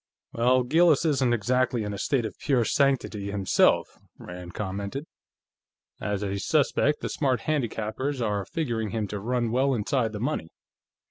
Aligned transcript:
"Well, 0.33 0.63
Gillis 0.63 1.05
isn't 1.05 1.31
exactly 1.31 1.83
in 1.83 1.93
a 1.93 1.99
state 1.99 2.25
of 2.25 2.35
pure 2.39 2.65
sanctity, 2.65 3.29
himself," 3.29 3.99
Rand 4.17 4.55
commented. 4.55 5.05
"As 5.99 6.23
a 6.23 6.39
suspect, 6.39 7.01
the 7.01 7.07
smart 7.07 7.41
handicappers 7.41 8.19
are 8.19 8.45
figuring 8.45 8.89
him 8.89 9.07
to 9.09 9.19
run 9.19 9.51
well 9.51 9.75
inside 9.75 10.11
the 10.13 10.19
money. 10.19 10.49